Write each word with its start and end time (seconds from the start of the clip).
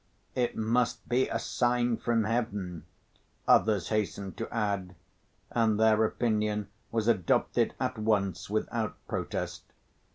"It 0.33 0.57
must 0.57 1.07
be 1.07 1.27
a 1.29 1.37
sign 1.37 1.95
from 1.95 2.23
heaven," 2.23 2.85
others 3.47 3.89
hastened 3.89 4.35
to 4.37 4.51
add, 4.51 4.95
and 5.51 5.79
their 5.79 6.03
opinion 6.03 6.69
was 6.91 7.07
adopted 7.07 7.75
at 7.79 7.99
once 7.99 8.49
without 8.49 8.95
protest. 9.07 9.61